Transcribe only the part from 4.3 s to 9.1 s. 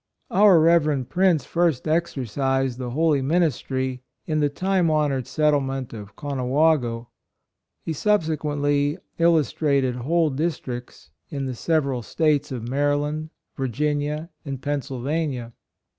the time hon ored settlement of Conawago. He subsequently